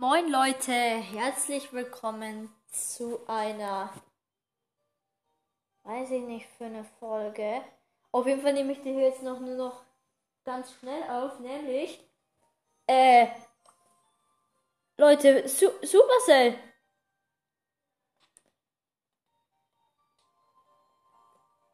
[0.00, 3.92] Moin Leute, herzlich willkommen zu einer,
[5.82, 7.62] weiß ich nicht, für eine Folge.
[8.10, 9.84] Auf jeden Fall nehme ich die hier jetzt noch nur noch
[10.42, 12.00] ganz schnell auf, nämlich,
[12.86, 13.26] äh,
[14.96, 16.58] Leute, Su Supercell.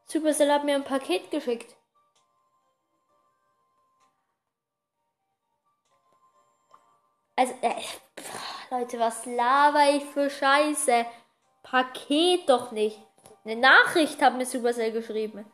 [0.06, 1.76] Supercell hat mir ein Paket geschickt.
[7.36, 7.80] Also, äh,
[8.78, 11.06] Leute, was laber ich für Scheiße?
[11.62, 13.00] Paket doch nicht.
[13.42, 15.50] Eine Nachricht hat mir Supercell geschrieben.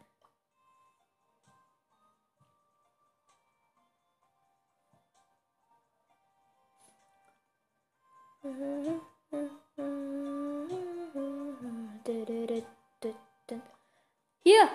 [14.43, 14.69] Hier,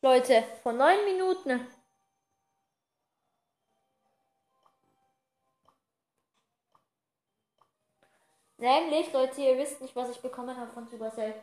[0.00, 1.66] Leute, vor neun Minuten.
[8.64, 11.34] Nämlich, Leute, ihr wisst nicht, was ich bekommen habe von Supercell.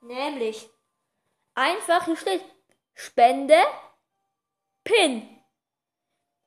[0.00, 0.68] Nämlich,
[1.54, 2.42] einfach, hier steht,
[2.92, 3.56] Spende,
[4.82, 5.28] Pin.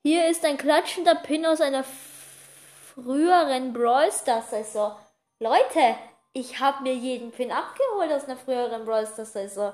[0.03, 5.00] Hier ist ein klatschender Pin aus einer früheren Brawl Stars Saison.
[5.39, 5.95] Leute,
[6.33, 9.73] ich habe mir jeden Pin abgeholt aus einer früheren Brawl Stars Saison.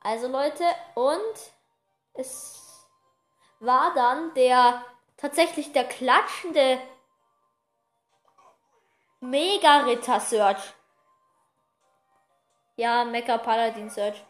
[0.00, 0.64] Also Leute,
[0.96, 1.52] und
[2.14, 2.84] es
[3.60, 4.84] war dann der
[5.20, 6.80] tatsächlich der klatschende
[9.20, 10.72] Mega-Ritter-Search.
[12.76, 14.24] Ja, Mecha Paladin Search.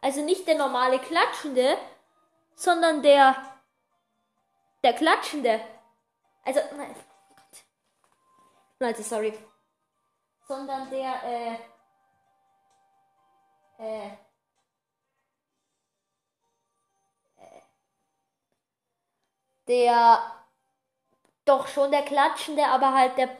[0.00, 1.76] Also nicht der normale klatschende,
[2.54, 3.36] sondern der
[4.82, 5.60] der klatschende.
[6.44, 6.94] Also nein.
[8.78, 9.32] Leute, sorry.
[10.46, 11.56] Sondern der äh
[13.78, 14.10] äh
[19.72, 20.20] der
[21.46, 23.34] doch schon der Klatschende, aber halt der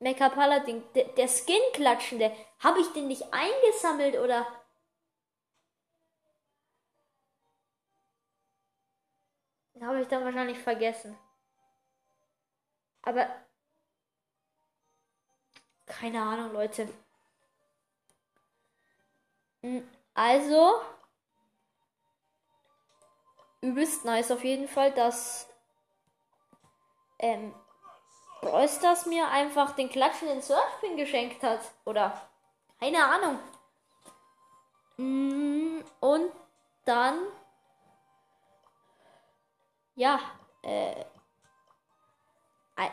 [0.00, 2.30] Mecha Paladin, der, der Skin Klatschende.
[2.60, 4.46] Habe ich den nicht eingesammelt oder?
[9.74, 11.16] Den habe ich dann wahrscheinlich vergessen.
[13.02, 13.26] Aber
[15.86, 16.86] keine Ahnung, Leute.
[19.62, 20.82] Hm, also
[23.62, 25.47] übelst nice auf jeden Fall, dass
[27.18, 27.54] ähm,
[28.40, 31.60] Brawl Stars mir einfach den klatschenden Surfpin geschenkt hat.
[31.84, 32.20] Oder
[32.80, 33.38] keine Ahnung.
[34.96, 36.30] Mm, und
[36.84, 37.18] dann,
[39.94, 40.20] ja,
[40.62, 41.04] äh,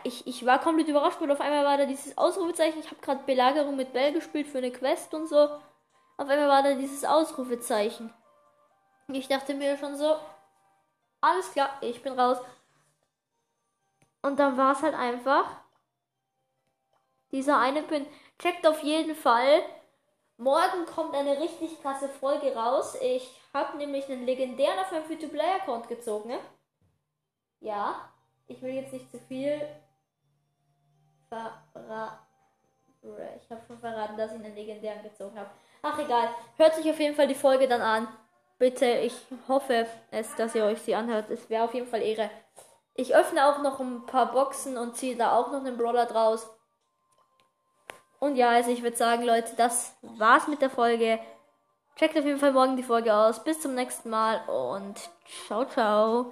[0.03, 2.79] ich, ich war komplett überrascht, weil auf einmal war da dieses Ausrufezeichen.
[2.79, 5.37] Ich habe gerade Belagerung mit Bell gespielt für eine Quest und so.
[6.17, 8.11] Auf einmal war da dieses Ausrufezeichen.
[9.09, 10.15] Ich dachte mir schon so,
[11.21, 12.37] alles klar, ich bin raus.
[14.25, 15.45] Und dann war es halt einfach
[17.31, 18.07] dieser eine Pin.
[18.39, 19.61] Checkt auf jeden Fall.
[20.37, 22.97] Morgen kommt eine richtig krasse Folge raus.
[23.01, 26.29] Ich habe nämlich einen legendären auf meinem Free-to-Play-Account gezogen.
[26.29, 26.39] Ne?
[27.59, 28.09] Ja,
[28.47, 29.61] ich will jetzt nicht zu viel
[31.29, 32.17] verraten.
[33.37, 35.51] Ich habe schon verraten, dass ich einen legendären gezogen habe.
[35.83, 36.29] Ach egal.
[36.57, 38.07] Hört sich auf jeden Fall die Folge dann an.
[38.57, 39.13] Bitte, ich
[39.47, 41.29] hoffe es, dass ihr euch sie anhört.
[41.29, 42.31] Es wäre auf jeden Fall Ehre.
[42.95, 46.50] Ich öffne auch noch ein paar Boxen und ziehe da auch noch einen Brawler draus.
[48.19, 51.19] Und ja, also ich würde sagen, Leute, das war's mit der Folge.
[51.97, 53.44] Checkt auf jeden Fall morgen die Folge aus.
[53.44, 54.97] Bis zum nächsten Mal und
[55.47, 56.31] ciao, ciao.